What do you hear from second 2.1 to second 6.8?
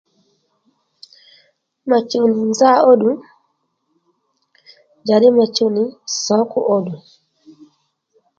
nì nza ó ddu njàddî ma chuw nì sǒkù ó